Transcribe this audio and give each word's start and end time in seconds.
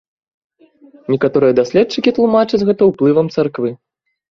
Некаторыя 1.15 1.55
даследчыкі 1.59 2.15
тлумачаць 2.17 2.63
гэта 2.73 2.91
ўплывам 2.91 3.33
царквы. 3.39 3.77